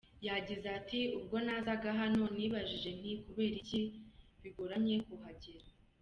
[0.27, 3.81] Yagize ati “Ubwo nazaga hano, nibajije nti kubera iki
[4.41, 5.65] bigoranye kuhagera?